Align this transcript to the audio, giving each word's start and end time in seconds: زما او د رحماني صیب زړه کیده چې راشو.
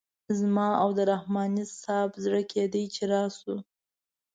زما 0.39 0.67
او 0.81 0.89
د 0.97 0.99
رحماني 1.11 1.65
صیب 1.81 2.11
زړه 2.23 2.41
کیده 2.51 2.79
چې 2.95 3.01
راشو. 3.13 3.55